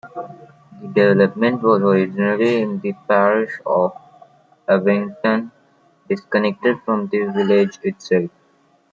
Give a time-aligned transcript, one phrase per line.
[0.81, 3.91] The development was originally in the parish of
[4.67, 5.51] Evington,
[6.09, 8.31] disconnected from the village itself.